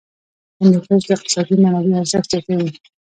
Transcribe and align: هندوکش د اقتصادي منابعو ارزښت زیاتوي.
هندوکش 0.59 1.03
د 1.07 1.09
اقتصادي 1.17 1.55
منابعو 1.63 1.99
ارزښت 2.01 2.27
زیاتوي. 2.31 2.69